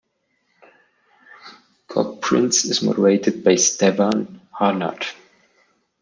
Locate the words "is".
2.65-2.81